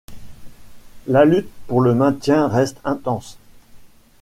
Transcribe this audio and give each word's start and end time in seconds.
La 1.05 1.25
lutte 1.25 1.51
pour 1.67 1.79
le 1.79 1.93
maintien 1.93 2.47
reste 2.47 2.79
intense. 2.83 3.37